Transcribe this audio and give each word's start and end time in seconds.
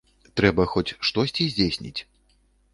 Трэба 0.39 0.65
хоць 0.71 0.95
штосьці 1.11 1.47
здзейсніць. 1.53 1.97